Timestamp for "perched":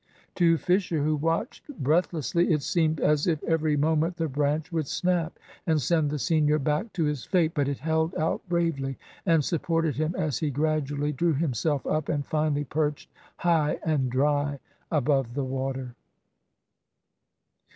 12.63-13.11